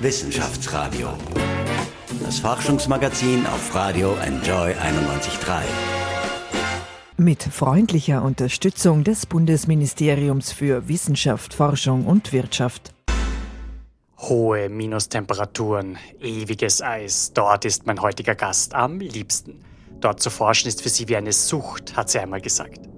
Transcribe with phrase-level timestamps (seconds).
[0.00, 1.08] Wissenschaftsradio.
[2.22, 5.62] Das Forschungsmagazin auf Radio Enjoy 91.3.
[7.16, 12.94] Mit freundlicher Unterstützung des Bundesministeriums für Wissenschaft, Forschung und Wirtschaft.
[14.18, 19.64] Hohe Minustemperaturen, ewiges Eis, dort ist mein heutiger Gast am liebsten.
[19.98, 22.88] Dort zu forschen ist für sie wie eine Sucht, hat sie einmal gesagt.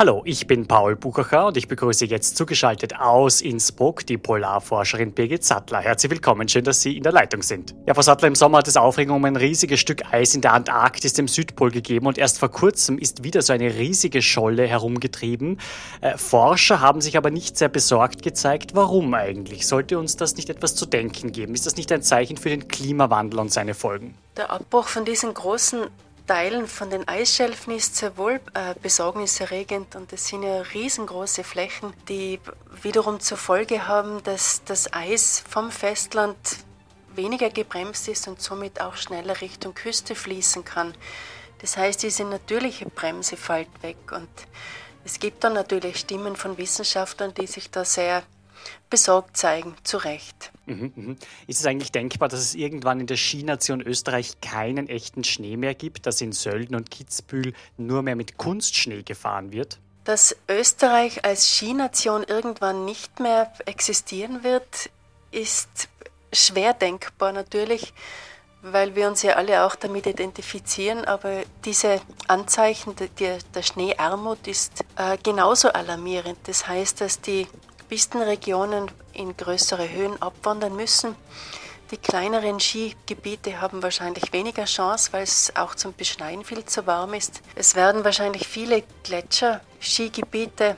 [0.00, 5.42] Hallo, ich bin Paul Buchacher und ich begrüße jetzt zugeschaltet aus Innsbruck die Polarforscherin Birgit
[5.42, 5.80] Sattler.
[5.80, 7.74] Herzlich willkommen, schön, dass Sie in der Leitung sind.
[7.84, 10.52] Ja, Frau Sattler, im Sommer hat es Aufregung um ein riesiges Stück Eis in der
[10.52, 15.58] Antarktis, dem Südpol, gegeben und erst vor kurzem ist wieder so eine riesige Scholle herumgetrieben.
[16.00, 18.76] Äh, Forscher haben sich aber nicht sehr besorgt gezeigt.
[18.76, 19.66] Warum eigentlich?
[19.66, 21.54] Sollte uns das nicht etwas zu denken geben?
[21.54, 24.14] Ist das nicht ein Zeichen für den Klimawandel und seine Folgen?
[24.36, 25.88] Der Abbruch von diesen großen
[26.28, 31.94] Teilen von den Eisschelfen ist sehr wohl äh, besorgniserregend und es sind ja riesengroße Flächen,
[32.06, 32.38] die
[32.82, 36.36] wiederum zur Folge haben, dass das Eis vom Festland
[37.14, 40.94] weniger gebremst ist und somit auch schneller Richtung Küste fließen kann.
[41.60, 44.28] Das heißt, diese natürliche Bremse fällt weg und
[45.06, 48.22] es gibt dann natürlich Stimmen von Wissenschaftlern, die sich da sehr
[48.90, 50.52] besorgt zeigen, zu Recht.
[50.66, 51.16] Mhm, mhm.
[51.46, 55.74] Ist es eigentlich denkbar, dass es irgendwann in der Skination Österreich keinen echten Schnee mehr
[55.74, 59.78] gibt, dass in Sölden und Kitzbühel nur mehr mit Kunstschnee gefahren wird?
[60.04, 64.90] Dass Österreich als Skination irgendwann nicht mehr existieren wird,
[65.30, 65.88] ist
[66.32, 67.92] schwer denkbar natürlich,
[68.62, 71.04] weil wir uns ja alle auch damit identifizieren.
[71.04, 76.38] Aber diese Anzeichen der, der Schneearmut ist äh, genauso alarmierend.
[76.44, 77.46] Das heißt, dass die
[77.88, 81.16] Pistenregionen in größere Höhen abwandern müssen.
[81.90, 87.14] Die kleineren Skigebiete haben wahrscheinlich weniger Chance, weil es auch zum Beschneien viel zu warm
[87.14, 87.40] ist.
[87.54, 90.76] Es werden wahrscheinlich viele Gletscher-Skigebiete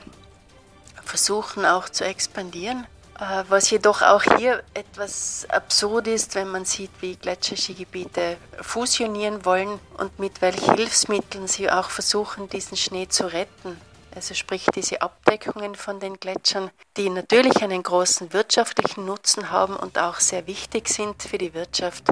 [1.03, 2.87] versuchen auch zu expandieren.
[3.19, 9.79] Äh, was jedoch auch hier etwas absurd ist, wenn man sieht, wie Gletscherskigebiete fusionieren wollen
[9.97, 13.79] und mit welchen Hilfsmitteln sie auch versuchen, diesen Schnee zu retten
[14.15, 19.97] also sprich diese Abdeckungen von den Gletschern, die natürlich einen großen wirtschaftlichen Nutzen haben und
[19.97, 22.05] auch sehr wichtig sind für die Wirtschaft,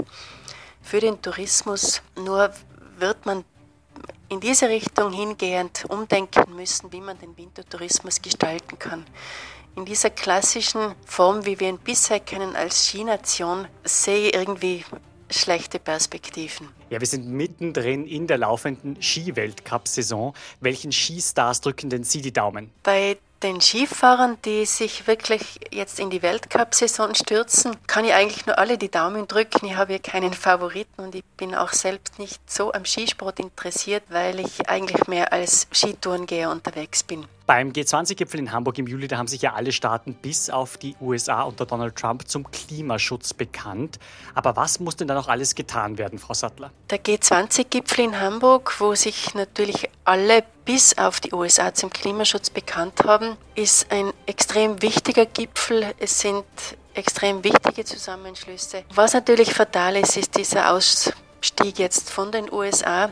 [0.82, 2.02] für den Tourismus.
[2.16, 2.52] Nur
[2.98, 3.44] wird man
[4.30, 9.06] in diese Richtung hingehend umdenken müssen, wie man den Wintertourismus gestalten kann.
[9.76, 14.86] In dieser klassischen Form, wie wir ihn bisher kennen als Skination, sehe ich irgendwie
[15.32, 16.70] schlechte Perspektiven.
[16.90, 20.34] Ja, wir sind mittendrin in der laufenden Ski-Weltcup-Saison.
[20.60, 22.72] Welchen Skistars drücken denn Sie die Daumen?
[22.84, 28.58] Bei den Skifahrern, die sich wirklich jetzt in die Weltcup-Saison stürzen, kann ich eigentlich nur
[28.58, 29.66] alle die Daumen drücken.
[29.66, 34.04] Ich habe hier keinen Favoriten und ich bin auch selbst nicht so am Skisport interessiert,
[34.10, 37.26] weil ich eigentlich mehr als Skitourengeher unterwegs bin.
[37.50, 40.96] Beim G20-Gipfel in Hamburg im Juli, da haben sich ja alle Staaten bis auf die
[41.02, 43.98] USA unter Donald Trump zum Klimaschutz bekannt.
[44.36, 46.70] Aber was muss denn da noch alles getan werden, Frau Sattler?
[46.92, 53.04] Der G20-Gipfel in Hamburg, wo sich natürlich alle bis auf die USA zum Klimaschutz bekannt
[53.04, 55.96] haben, ist ein extrem wichtiger Gipfel.
[55.98, 56.46] Es sind
[56.94, 58.84] extrem wichtige Zusammenschlüsse.
[58.94, 63.10] Was natürlich fatal ist, ist dieser Ausstieg jetzt von den USA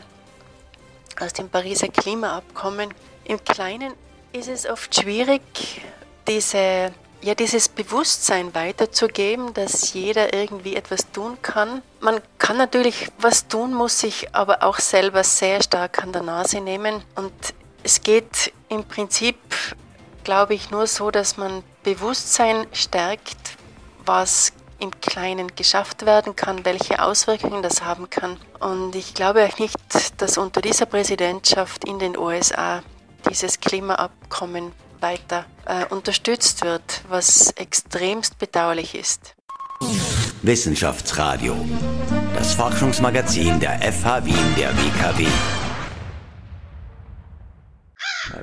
[1.18, 2.94] aus dem Pariser Klimaabkommen.
[3.24, 3.94] Im Kleinen
[4.32, 5.82] ist es oft schwierig,
[6.26, 11.82] diese, ja, dieses Bewusstsein weiterzugeben, dass jeder irgendwie etwas tun kann.
[12.00, 16.60] Man kann natürlich was tun, muss sich aber auch selber sehr stark an der Nase
[16.60, 17.02] nehmen.
[17.14, 17.32] Und
[17.82, 19.36] es geht im Prinzip,
[20.24, 23.56] glaube ich, nur so, dass man Bewusstsein stärkt,
[24.04, 28.36] was im Kleinen geschafft werden kann, welche Auswirkungen das haben kann.
[28.60, 29.76] Und ich glaube auch nicht,
[30.18, 32.82] dass unter dieser Präsidentschaft in den USA
[33.28, 39.34] dieses Klimaabkommen weiter äh, unterstützt wird, was extremst bedauerlich ist.
[40.42, 41.54] Wissenschaftsradio,
[42.34, 45.26] das Forschungsmagazin der FH Wien der WKW.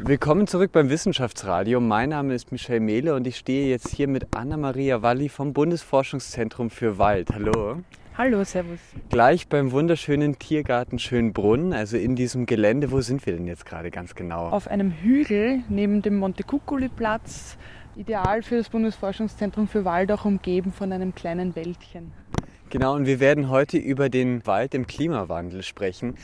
[0.01, 1.79] Willkommen zurück beim Wissenschaftsradio.
[1.79, 6.69] Mein Name ist Michel Mehle und ich stehe jetzt hier mit Anna-Maria Walli vom Bundesforschungszentrum
[6.69, 7.29] für Wald.
[7.33, 7.81] Hallo.
[8.17, 8.79] Hallo, Servus.
[9.09, 12.91] Gleich beim wunderschönen Tiergarten Schönbrunn, also in diesem Gelände.
[12.91, 14.47] Wo sind wir denn jetzt gerade ganz genau?
[14.47, 17.57] Auf einem Hügel neben dem Montecuccoli-Platz.
[17.97, 22.13] Ideal für das Bundesforschungszentrum für Wald, auch umgeben von einem kleinen Wäldchen.
[22.69, 26.15] Genau, und wir werden heute über den Wald im Klimawandel sprechen.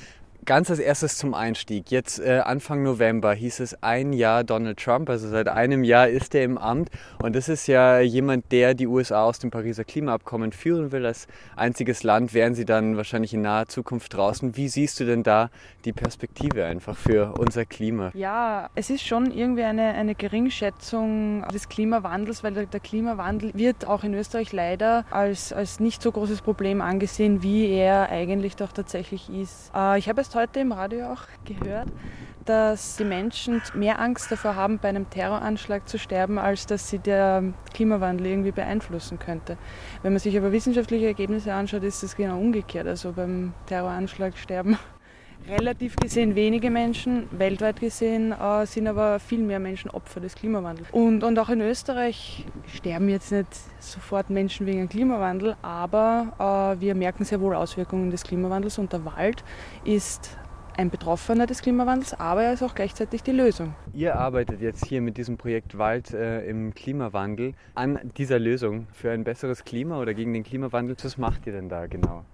[0.45, 1.91] Ganz als erstes zum Einstieg.
[1.91, 6.33] Jetzt äh, Anfang November hieß es ein Jahr Donald Trump, also seit einem Jahr ist
[6.33, 6.89] er im Amt
[7.21, 11.05] und das ist ja jemand, der die USA aus dem Pariser Klimaabkommen führen will.
[11.05, 14.57] Als einziges Land wären sie dann wahrscheinlich in naher Zukunft draußen.
[14.57, 15.51] Wie siehst du denn da
[15.85, 18.09] die Perspektive einfach für unser Klima?
[18.15, 23.85] Ja, es ist schon irgendwie eine, eine Geringschätzung des Klimawandels, weil der, der Klimawandel wird
[23.85, 28.71] auch in Österreich leider als, als nicht so großes Problem angesehen, wie er eigentlich doch
[28.71, 29.71] tatsächlich ist.
[29.75, 31.87] Äh, ich habe heute im Radio auch gehört,
[32.45, 36.99] dass die Menschen mehr Angst davor haben, bei einem Terroranschlag zu sterben, als dass sie
[36.99, 37.43] der
[37.73, 39.57] Klimawandel irgendwie beeinflussen könnte.
[40.01, 42.87] Wenn man sich aber wissenschaftliche Ergebnisse anschaut, ist es genau umgekehrt.
[42.87, 44.77] Also beim Terroranschlag sterben
[45.47, 50.87] relativ gesehen wenige Menschen, weltweit gesehen äh, sind aber viel mehr Menschen Opfer des Klimawandels.
[50.91, 53.47] Und, und auch in Österreich sterben jetzt nicht
[53.79, 58.93] sofort Menschen wegen dem Klimawandel, aber äh, wir merken sehr wohl Auswirkungen des Klimawandels und
[58.93, 59.43] der Wald
[59.83, 60.37] ist
[60.77, 63.75] ein Betroffener des Klimawandels, aber er ist auch gleichzeitig die Lösung.
[63.93, 69.11] Ihr arbeitet jetzt hier mit diesem Projekt Wald äh, im Klimawandel an dieser Lösung für
[69.11, 70.95] ein besseres Klima oder gegen den Klimawandel.
[71.03, 72.25] Was macht ihr denn da genau?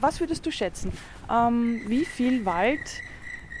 [0.00, 0.92] Was würdest du schätzen?
[1.30, 3.02] Ähm, wie viel Wald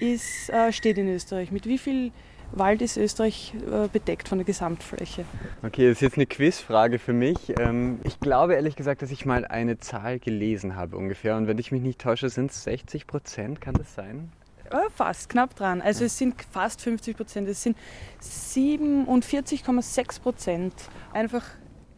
[0.00, 1.50] ist, äh, steht in Österreich?
[1.50, 2.12] Mit wie viel
[2.52, 5.24] Wald ist Österreich äh, bedeckt von der Gesamtfläche?
[5.62, 7.58] Okay, das ist jetzt eine Quizfrage für mich.
[7.58, 11.36] Ähm, ich glaube ehrlich gesagt, dass ich mal eine Zahl gelesen habe ungefähr.
[11.36, 13.60] Und wenn ich mich nicht täusche, sind es 60 Prozent.
[13.60, 14.30] Kann das sein?
[14.70, 15.82] Äh, fast, knapp dran.
[15.82, 17.48] Also es sind fast 50 Prozent.
[17.48, 17.76] Es sind
[18.22, 20.74] 47,6 Prozent.
[21.12, 21.44] Einfach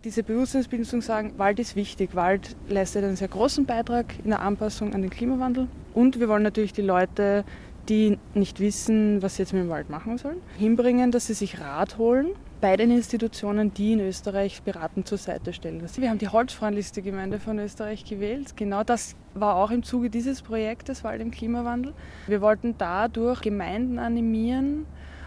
[0.06, 2.14] diese Bewusstseinsbildung sagen, Wald ist wichtig.
[2.14, 5.66] Wald leistet einen sehr großen Beitrag in der Anpassung an den Klimawandel.
[5.94, 7.44] Und wir wollen natürlich die Leute,
[7.88, 11.60] die nicht wissen, was sie jetzt mit dem Wald machen sollen, hinbringen, dass sie sich
[11.60, 12.28] Rat holen
[12.60, 15.82] bei den Institutionen, die in Österreich beratend zur Seite stellen.
[15.96, 18.56] Wir haben die holzfreundlichste Gemeinde von Österreich gewählt.
[18.56, 21.94] Genau das war auch im Zuge dieses Projektes Wald im Klimawandel.
[22.28, 24.86] Wir wollten dadurch Gemeinden animieren,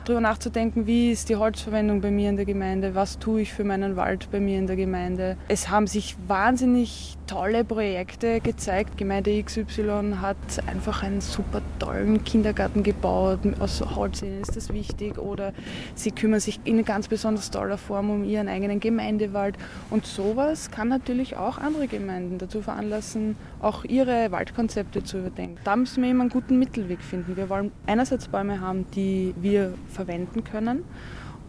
[0.09, 3.63] darüber nachzudenken, wie ist die Holzverwendung bei mir in der Gemeinde, was tue ich für
[3.63, 5.37] meinen Wald bei mir in der Gemeinde.
[5.47, 8.97] Es haben sich wahnsinnig tolle Projekte gezeigt.
[8.97, 13.39] Gemeinde XY hat einfach einen super tollen Kindergarten gebaut.
[13.59, 15.19] Aus Holz ist das wichtig.
[15.19, 15.53] Oder
[15.93, 19.57] sie kümmern sich in ganz besonders toller Form um ihren eigenen Gemeindewald.
[19.91, 25.59] Und sowas kann natürlich auch andere Gemeinden dazu veranlassen, auch ihre Waldkonzepte zu überdenken.
[25.63, 27.37] Da müssen wir immer einen guten Mittelweg finden.
[27.37, 30.85] Wir wollen einerseits Bäume haben, die wir verwenden können.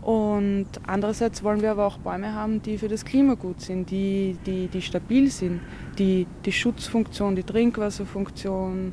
[0.03, 4.37] Und andererseits wollen wir aber auch Bäume haben, die für das Klima gut sind, die,
[4.47, 5.61] die, die stabil sind,
[5.99, 8.93] die die Schutzfunktion, die Trinkwasserfunktion,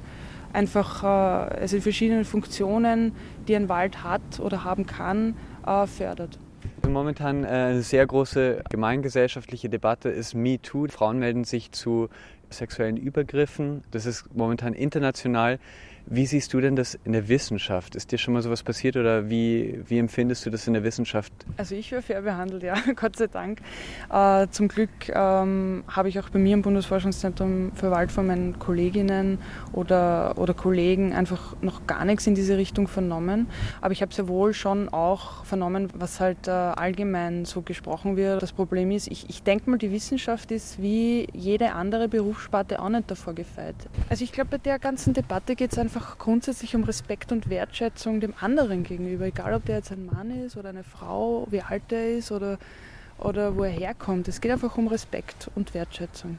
[0.51, 3.13] einfach äh, also die verschiedenen Funktionen,
[3.47, 6.37] die ein Wald hat oder haben kann, äh, fördert.
[6.87, 10.87] Momentan äh, eine sehr große gemeingesellschaftliche Debatte ist MeToo.
[10.89, 12.09] Frauen melden sich zu
[12.49, 13.83] sexuellen Übergriffen.
[13.91, 15.59] Das ist momentan international.
[16.09, 17.93] Wie siehst du denn das in der Wissenschaft?
[17.93, 21.33] Ist dir schon mal sowas passiert oder wie, wie empfindest du das in der Wissenschaft?
[21.57, 23.59] Also ich werde fair behandelt, ja, Gott sei Dank.
[24.09, 28.57] Äh, zum Glück ähm, habe ich auch bei mir im Bundesforschungszentrum für Wald von meinen
[28.57, 29.39] Kolleginnen
[29.73, 33.47] oder, oder Kollegen einfach noch gar nichts in diese Richtung vernommen.
[33.81, 38.41] Aber ich habe sehr wohl schon auch vernommen, was halt äh, allgemein so gesprochen wird.
[38.41, 42.89] Das Problem ist, ich, ich denke mal, die Wissenschaft ist wie jede andere Berufssparte auch
[42.89, 43.75] nicht davor gefeit.
[44.09, 47.49] Also ich glaube, bei der ganzen Debatte geht es einfach einfach grundsätzlich um Respekt und
[47.49, 51.61] Wertschätzung dem anderen gegenüber, egal ob der jetzt ein Mann ist oder eine Frau, wie
[51.61, 52.59] alt er ist oder,
[53.17, 54.27] oder wo er herkommt.
[54.27, 56.37] Es geht einfach um Respekt und Wertschätzung.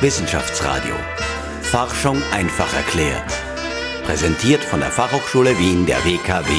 [0.00, 0.94] Wissenschaftsradio.
[1.62, 3.32] Forschung einfach erklärt.
[4.04, 6.52] Präsentiert von der Fachhochschule Wien der WKW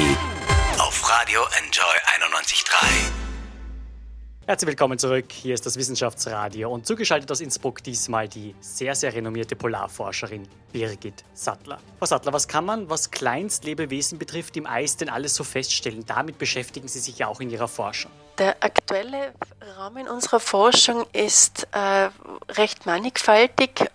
[0.78, 1.96] auf Radio Enjoy
[2.28, 3.19] 91.3.
[4.50, 5.32] Herzlich willkommen zurück.
[5.32, 11.24] Hier ist das Wissenschaftsradio und zugeschaltet aus Innsbruck diesmal die sehr, sehr renommierte Polarforscherin Birgit
[11.36, 11.78] Sattler.
[12.00, 16.04] Frau Sattler, was kann man, was Kleinstlebewesen betrifft, im Eis denn alles so feststellen?
[16.08, 18.10] Damit beschäftigen Sie sich ja auch in Ihrer Forschung.
[18.40, 19.36] Der aktuelle
[19.78, 22.10] Rahmen unserer Forschung ist äh,
[22.54, 23.86] recht mannigfaltig.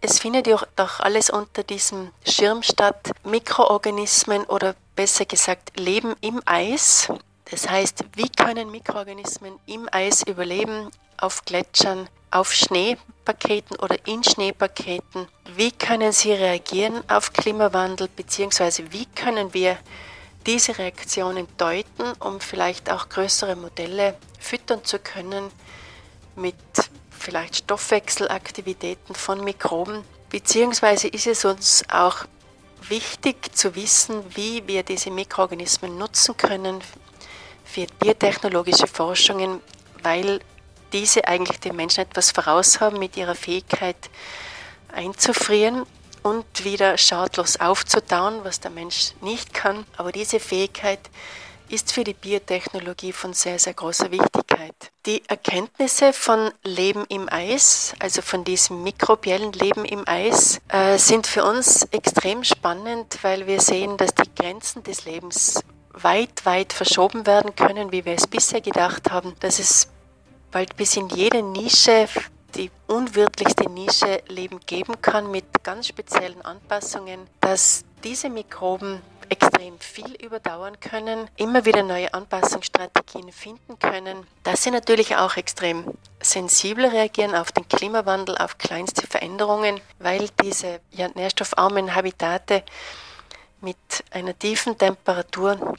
[0.00, 3.12] Es findet ja auch alles unter diesem Schirm statt.
[3.22, 7.08] Mikroorganismen oder besser gesagt Leben im Eis.
[7.52, 15.28] Das heißt, wie können Mikroorganismen im Eis überleben, auf Gletschern, auf Schneepaketen oder in Schneepaketen?
[15.54, 19.76] Wie können sie reagieren auf Klimawandel, beziehungsweise wie können wir
[20.46, 25.50] diese Reaktionen deuten, um vielleicht auch größere Modelle füttern zu können
[26.34, 26.56] mit
[27.10, 32.24] vielleicht Stoffwechselaktivitäten von Mikroben, beziehungsweise ist es uns auch
[32.88, 36.82] wichtig zu wissen, wie wir diese Mikroorganismen nutzen können
[37.72, 39.60] für biotechnologische Forschungen,
[40.02, 40.40] weil
[40.92, 43.96] diese eigentlich den Menschen etwas voraus haben mit ihrer Fähigkeit
[44.92, 45.86] einzufrieren
[46.22, 49.86] und wieder schadlos aufzutauen, was der Mensch nicht kann.
[49.96, 51.00] Aber diese Fähigkeit
[51.70, 54.74] ist für die Biotechnologie von sehr, sehr großer Wichtigkeit.
[55.06, 61.26] Die Erkenntnisse von Leben im Eis, also von diesem mikrobiellen Leben im Eis, äh, sind
[61.26, 65.64] für uns extrem spannend, weil wir sehen, dass die Grenzen des Lebens
[65.94, 69.88] weit, weit verschoben werden können, wie wir es bisher gedacht haben, dass es
[70.50, 72.08] bald bis in jede Nische
[72.54, 80.12] die unwirtlichste Nische Leben geben kann mit ganz speziellen Anpassungen, dass diese Mikroben extrem viel
[80.22, 87.34] überdauern können, immer wieder neue Anpassungsstrategien finden können, dass sie natürlich auch extrem sensibel reagieren
[87.34, 90.80] auf den Klimawandel, auf kleinste Veränderungen, weil diese
[91.14, 92.62] nährstoffarmen Habitate
[93.62, 93.76] mit
[94.10, 95.76] einer tiefen Temperatur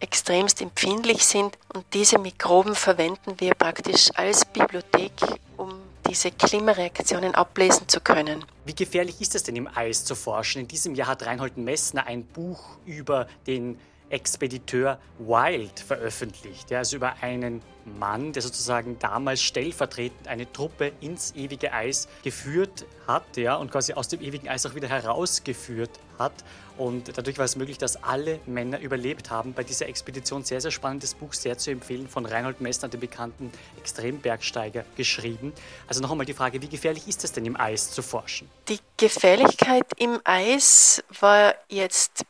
[0.00, 5.12] extremst empfindlich sind und diese Mikroben verwenden wir praktisch als Bibliothek,
[5.56, 5.74] um
[6.08, 8.44] diese Klimareaktionen ablesen zu können.
[8.64, 10.62] Wie gefährlich ist es denn im Eis zu forschen?
[10.62, 13.78] In diesem Jahr hat Reinhold Messner ein Buch über den
[14.10, 16.70] Expediteur Wild veröffentlicht.
[16.70, 22.84] Ja, also über einen Mann, der sozusagen damals stellvertretend eine Truppe ins ewige Eis geführt
[23.06, 26.32] hat ja, und quasi aus dem ewigen Eis auch wieder herausgeführt hat.
[26.76, 29.54] Und dadurch war es möglich, dass alle Männer überlebt haben.
[29.54, 33.50] Bei dieser Expedition sehr, sehr spannendes Buch, sehr zu empfehlen, von Reinhold Messner, dem bekannten
[33.78, 35.52] Extrembergsteiger, geschrieben.
[35.86, 38.50] Also noch einmal die Frage, wie gefährlich ist es denn im Eis zu forschen?
[38.68, 42.24] Die Gefährlichkeit im Eis war jetzt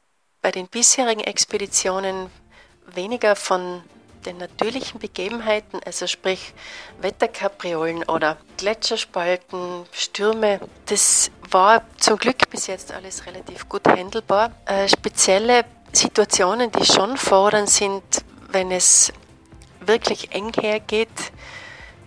[0.46, 2.30] bei den bisherigen Expeditionen
[2.94, 3.82] weniger von
[4.26, 6.54] den natürlichen Begebenheiten, also sprich
[7.00, 14.52] Wetterkapriolen oder Gletscherspalten, Stürme, das war zum Glück bis jetzt alles relativ gut handelbar.
[14.66, 18.04] Äh, spezielle Situationen, die schon fordern, sind,
[18.52, 19.12] wenn es
[19.80, 21.08] wirklich eng hergeht,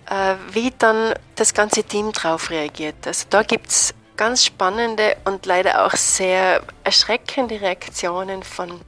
[0.10, 3.06] äh, wie dann das ganze Team darauf reagiert.
[3.06, 8.82] Also da gibt es ganz spannende und leider auch sehr erschreckende Reaktionen von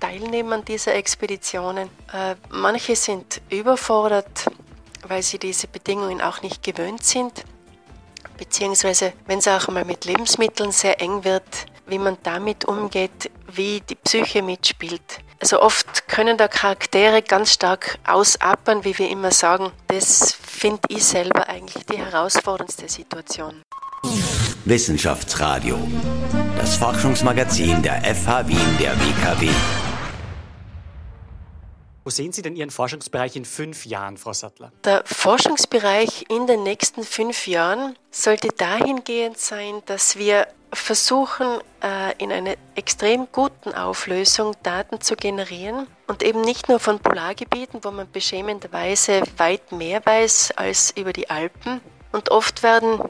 [0.00, 1.90] Teilnehmern dieser Expeditionen.
[2.10, 4.46] Äh, manche sind überfordert,
[5.06, 7.44] weil sie diese Bedingungen auch nicht gewöhnt sind,
[8.38, 13.82] beziehungsweise wenn es auch mal mit Lebensmitteln sehr eng wird, wie man damit umgeht, wie
[13.82, 15.18] die Psyche mitspielt.
[15.40, 19.72] Also oft können da Charaktere ganz stark ausappern, wie wir immer sagen.
[19.88, 23.62] Das finde ich selber eigentlich die herausforderndste Situation.
[24.66, 25.78] Wissenschaftsradio.
[26.56, 29.50] Das Forschungsmagazin der FH Wien der WKW.
[32.02, 34.72] Wo sehen Sie denn Ihren Forschungsbereich in fünf Jahren, Frau Sattler?
[34.84, 42.32] Der Forschungsbereich in den nächsten fünf Jahren sollte dahingehend sein, dass wir versuchen, äh, in
[42.32, 48.10] einer extrem guten Auflösung Daten zu generieren und eben nicht nur von Polargebieten, wo man
[48.10, 51.82] beschämenderweise weit mehr weiß als über die Alpen.
[52.12, 53.00] Und oft werden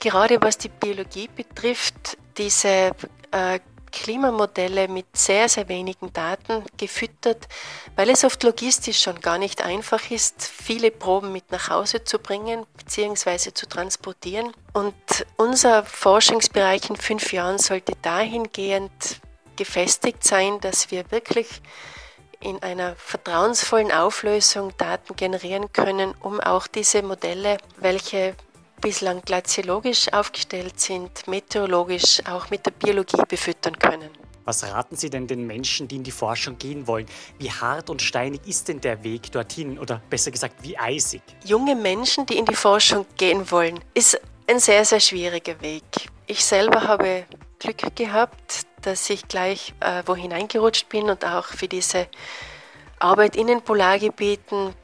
[0.00, 2.92] gerade was die Biologie betrifft, diese
[3.30, 3.60] äh,
[3.96, 7.48] Klimamodelle mit sehr, sehr wenigen Daten gefüttert,
[7.96, 12.18] weil es oft logistisch schon gar nicht einfach ist, viele Proben mit nach Hause zu
[12.18, 13.54] bringen bzw.
[13.54, 14.52] zu transportieren.
[14.74, 14.94] Und
[15.36, 18.90] unser Forschungsbereich in fünf Jahren sollte dahingehend
[19.56, 21.62] gefestigt sein, dass wir wirklich
[22.40, 28.34] in einer vertrauensvollen Auflösung Daten generieren können, um auch diese Modelle, welche
[28.86, 34.10] bislang glaziologisch aufgestellt sind, meteorologisch auch mit der Biologie befüttern können.
[34.44, 37.06] Was raten Sie denn den Menschen, die in die Forschung gehen wollen?
[37.36, 41.20] Wie hart und steinig ist denn der Weg dorthin oder besser gesagt, wie eisig?
[41.44, 45.82] Junge Menschen, die in die Forschung gehen wollen, ist ein sehr, sehr schwieriger Weg.
[46.28, 47.24] Ich selber habe
[47.58, 52.06] Glück gehabt, dass ich gleich äh, wo hineingerutscht bin und auch für diese
[53.00, 54.76] Arbeit in den Polargebieten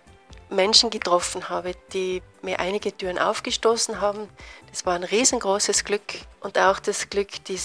[0.52, 4.28] Menschen getroffen habe, die mir einige Türen aufgestoßen haben.
[4.70, 6.02] Das war ein riesengroßes Glück
[6.40, 7.58] und auch das Glück, die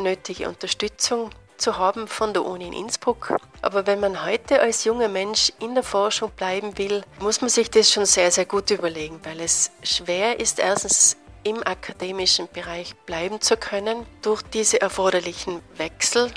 [0.00, 3.36] nötige Unterstützung zu haben von der Uni in Innsbruck.
[3.60, 7.70] Aber wenn man heute als junger Mensch in der Forschung bleiben will, muss man sich
[7.70, 13.40] das schon sehr, sehr gut überlegen, weil es schwer ist, erstens im akademischen Bereich bleiben
[13.40, 16.30] zu können durch diese erforderlichen Wechsel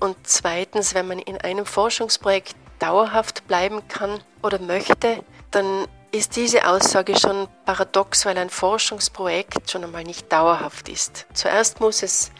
[0.00, 6.66] und zweitens, wenn man in einem Forschungsprojekt dauerhaft bleiben kann oder möchte, dann ist diese
[6.66, 11.26] Aussage schon paradox, weil ein Forschungsprojekt schon einmal nicht dauerhaft ist.
[11.34, 12.30] Zuerst muss es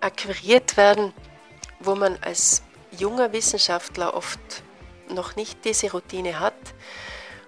[0.00, 1.12] akquiriert werden,
[1.78, 4.40] wo man als junger Wissenschaftler oft
[5.08, 6.54] noch nicht diese Routine hat.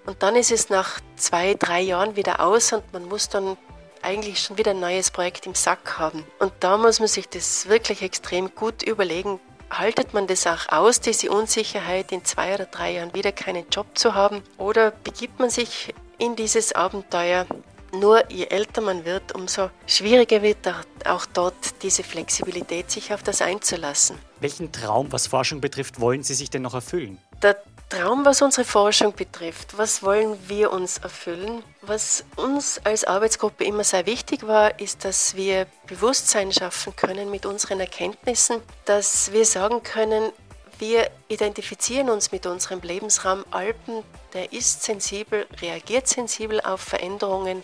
[0.07, 3.57] Und dann ist es nach zwei, drei Jahren wieder aus und man muss dann
[4.03, 6.27] eigentlich schon wieder ein neues Projekt im Sack haben.
[6.41, 9.41] Und da muss man sich das wirklich extrem gut überlegen,
[9.79, 13.87] haltet man das auch aus, diese Unsicherheit, in zwei oder drei Jahren wieder keinen Job
[13.95, 14.43] zu haben?
[14.59, 17.47] Oder begibt man sich in dieses Abenteuer,
[17.95, 20.67] Nur je älter man wird, umso schwieriger wird
[21.05, 24.17] auch dort diese Flexibilität, sich auf das einzulassen.
[24.41, 27.19] Welchen Traum, was Forschung betrifft, wollen Sie sich denn noch erfüllen?
[27.43, 27.63] Der
[27.93, 31.63] Traum, was unsere Forschung betrifft, was wollen wir uns erfüllen?
[31.83, 37.45] Was uns als Arbeitsgruppe immer sehr wichtig war, ist, dass wir Bewusstsein schaffen können mit
[37.45, 40.33] unseren Erkenntnissen, dass wir sagen können,
[40.79, 47.63] wir identifizieren uns mit unserem Lebensraum Alpen, der ist sensibel, reagiert sensibel auf Veränderungen.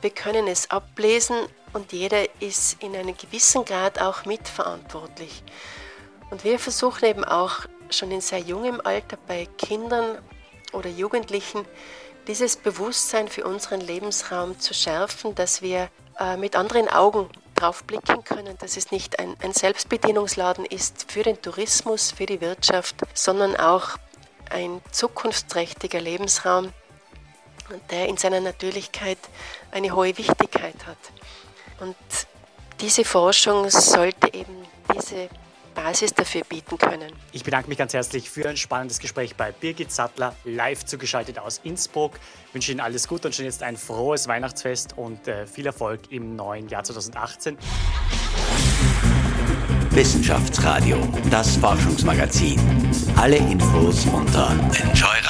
[0.00, 1.36] Wir können es ablesen
[1.72, 5.44] und jeder ist in einem gewissen Grad auch mitverantwortlich.
[6.30, 10.18] Und wir versuchen eben auch schon in sehr jungem Alter bei Kindern
[10.72, 11.64] oder Jugendlichen
[12.26, 18.24] dieses Bewusstsein für unseren Lebensraum zu schärfen, dass wir äh, mit anderen Augen drauf blicken
[18.24, 23.56] können, dass es nicht ein, ein Selbstbedienungsladen ist für den Tourismus, für die Wirtschaft, sondern
[23.56, 23.96] auch
[24.50, 26.72] ein zukunftsträchtiger Lebensraum,
[27.90, 29.18] der in seiner Natürlichkeit
[29.70, 30.98] eine hohe Wichtigkeit hat.
[31.80, 31.96] Und
[32.80, 35.28] diese Forschung sollte eben diese
[35.74, 37.12] Basis dafür bieten können.
[37.32, 41.60] Ich bedanke mich ganz herzlich für ein spannendes Gespräch bei Birgit Sattler, live zugeschaltet aus
[41.64, 42.12] Innsbruck.
[42.48, 46.00] Ich wünsche Ihnen alles Gute und schon jetzt ein frohes Weihnachtsfest und äh, viel Erfolg
[46.10, 47.58] im neuen Jahr 2018.
[49.90, 50.98] Wissenschaftsradio,
[51.30, 52.58] das Forschungsmagazin.
[53.16, 55.23] Alle Infos unter Enjoy